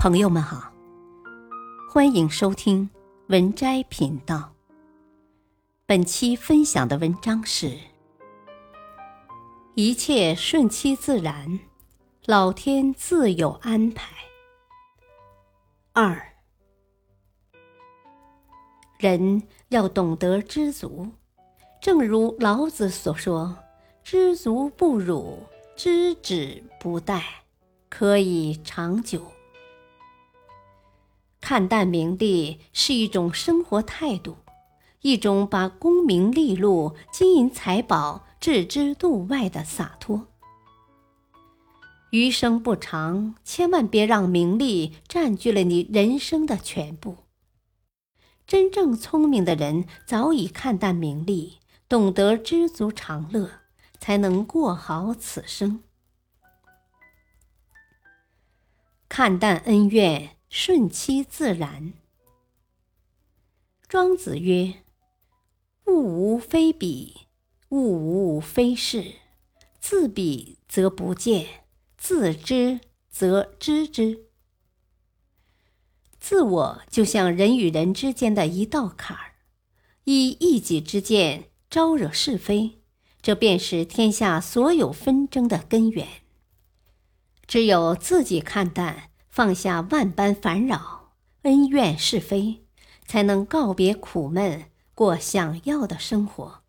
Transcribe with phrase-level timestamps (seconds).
[0.00, 0.72] 朋友们好，
[1.90, 2.88] 欢迎收听
[3.26, 4.50] 文摘频道。
[5.84, 7.76] 本期分享的文章是：
[9.74, 11.60] 一切顺其自然，
[12.24, 14.10] 老天自有安排。
[15.92, 16.32] 二，
[18.96, 21.08] 人要懂得知足，
[21.78, 23.54] 正如老子所说
[24.02, 25.40] ：“知足不辱，
[25.76, 27.20] 知止不殆，
[27.90, 29.20] 可以长久。”
[31.50, 34.36] 看淡名利是一种生活态度，
[35.00, 40.28] 一种把功名利禄、金银财宝置之度外的洒脱。
[42.12, 47.16] 余生不长，千万别让名利占据了你人生的全部。
[48.46, 51.58] 真正聪明的人早已看淡名利，
[51.88, 53.50] 懂得知足常乐，
[53.98, 55.82] 才能过好此生。
[59.08, 60.36] 看淡恩怨。
[60.52, 61.92] 顺其自然。
[63.86, 64.82] 庄子曰
[65.86, 67.28] ：“物无非彼，
[67.68, 69.14] 物无非是。
[69.78, 71.46] 自彼则不见，
[71.96, 74.26] 自知则知之。
[76.18, 79.36] 自我就像人与人之间的一道坎儿，
[80.02, 82.80] 以一己之见招惹是非，
[83.22, 86.08] 这便是天下所有纷争的根源。
[87.46, 92.64] 只有自己看淡。”放下万般烦扰、恩怨是非，
[93.06, 96.62] 才能告别苦闷，过想要的生活。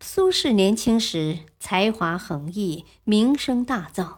[0.00, 4.16] 苏轼年轻时才华横溢，名声大噪，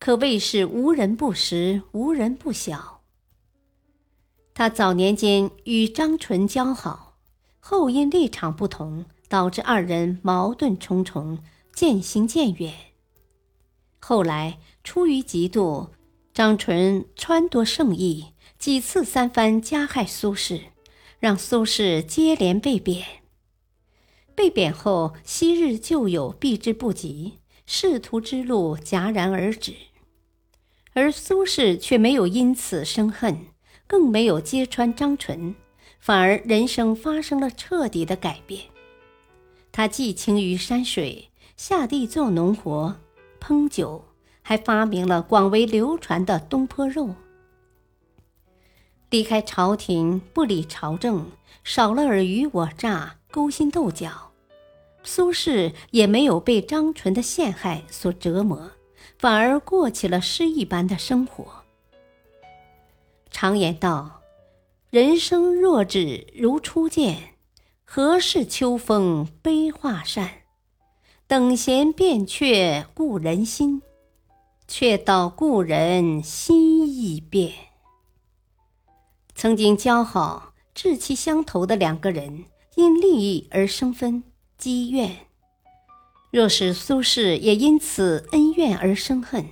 [0.00, 3.02] 可谓是无人不识、无人不晓。
[4.52, 7.16] 他早年间与张纯交好，
[7.60, 11.38] 后因立场不同，导致二人矛盾重重，
[11.72, 12.74] 渐行渐远。
[14.00, 15.90] 后来出于嫉妒。
[16.34, 20.62] 张纯撺掇圣意，几次三番加害苏轼，
[21.20, 23.06] 让苏轼接连被贬。
[24.34, 27.34] 被贬后，昔日旧友避之不及，
[27.66, 29.74] 仕途之路戛然而止。
[30.92, 33.46] 而苏轼却没有因此生恨，
[33.86, 35.54] 更没有揭穿张纯，
[36.00, 38.60] 反而人生发生了彻底的改变。
[39.70, 42.96] 他寄情于山水，下地做农活，
[43.40, 44.04] 烹酒。
[44.46, 47.14] 还发明了广为流传的东坡肉。
[49.08, 51.30] 离开朝廷，不理朝政，
[51.62, 54.32] 少了尔虞我诈、勾心斗角，
[55.02, 58.72] 苏轼也没有被张纯的陷害所折磨，
[59.18, 61.62] 反而过起了诗一般的生活。
[63.30, 64.20] 常言道
[64.90, 67.36] ：“人生若只如初见，
[67.84, 70.30] 何事秋风悲画扇？
[71.26, 73.80] 等闲变却故人心。”
[74.66, 77.52] 却道故人心易变。
[79.34, 82.44] 曾经交好、志气相投的两个人，
[82.76, 84.22] 因利益而生分、
[84.56, 85.26] 积怨。
[86.30, 89.46] 若是苏轼也因此恩怨而生恨，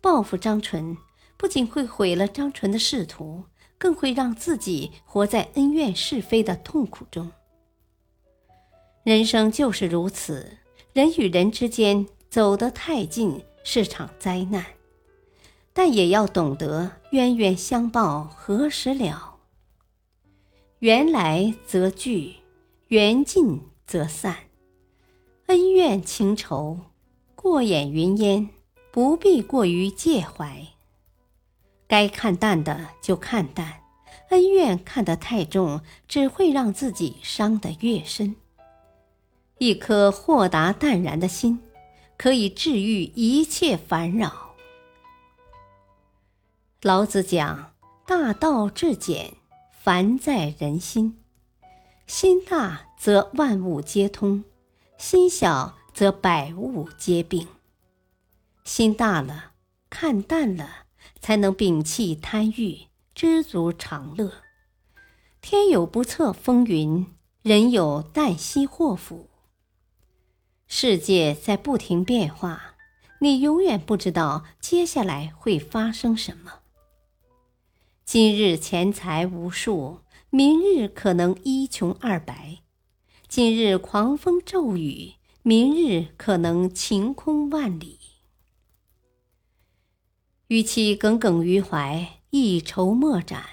[0.00, 0.96] 报复张纯，
[1.36, 3.44] 不仅会毁了张纯的仕途，
[3.78, 7.30] 更会让自己活在恩怨是非的痛苦中。
[9.04, 10.58] 人生就是如此，
[10.92, 13.44] 人与人之间走得太近。
[13.64, 14.64] 是场灾难，
[15.72, 19.38] 但也要懂得冤冤相报何时了。
[20.78, 22.36] 缘来则聚，
[22.88, 24.36] 缘尽则散。
[25.46, 26.78] 恩怨情仇，
[27.34, 28.50] 过眼云烟，
[28.92, 30.68] 不必过于介怀。
[31.86, 33.80] 该看淡的就看淡，
[34.28, 38.36] 恩怨看得太重，只会让自己伤得越深。
[39.56, 41.60] 一颗豁达淡然的心。
[42.16, 44.54] 可以治愈一切烦扰。
[46.82, 47.72] 老子讲
[48.06, 49.34] ：“大道至简，
[49.72, 51.18] 凡在人心。
[52.06, 54.44] 心大则万物皆通，
[54.98, 57.48] 心小则百物皆病。
[58.64, 59.52] 心大了，
[59.88, 60.84] 看淡了，
[61.20, 64.30] 才能摒弃贪欲，知足常乐。
[65.40, 67.06] 天有不测风云，
[67.42, 69.28] 人有旦夕祸福。”
[70.66, 72.74] 世界在不停变化，
[73.20, 76.60] 你永远不知道接下来会发生什么。
[78.04, 80.00] 今日钱财无数，
[80.30, 82.62] 明日可能一穷二白；
[83.28, 87.98] 今日狂风骤雨，明日可能晴空万里。
[90.48, 93.44] 与其耿耿于怀、一筹莫展，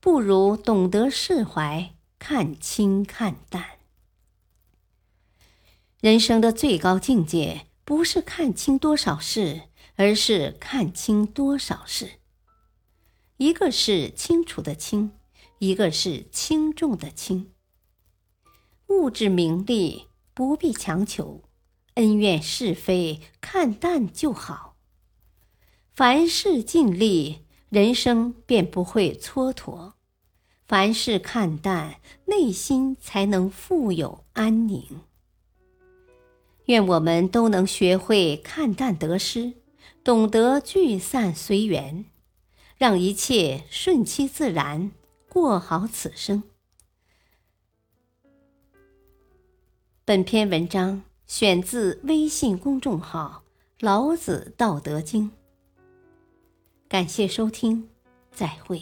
[0.00, 3.79] 不如懂得释怀、看清看淡。
[6.00, 9.64] 人生的最高境界，不是看清多少事，
[9.96, 12.12] 而是看清多少事。
[13.36, 15.12] 一个是清楚的清，
[15.58, 17.50] 一个是轻重的轻。
[18.86, 21.42] 物质名利不必强求，
[21.96, 24.76] 恩怨是非看淡就好。
[25.92, 29.92] 凡事尽力，人生便不会蹉跎；
[30.66, 35.02] 凡事看淡，内心才能富有安宁。
[36.70, 39.54] 愿我们都能学会看淡得失，
[40.04, 42.04] 懂得聚散随缘，
[42.78, 44.92] 让一切顺其自然，
[45.28, 46.44] 过好此生。
[50.04, 53.42] 本篇文章选自微信公众号
[53.80, 55.32] “老子道德经”。
[56.88, 57.88] 感谢收听，
[58.30, 58.80] 再会。